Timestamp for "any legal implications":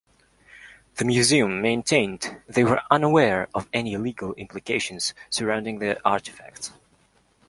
3.71-5.13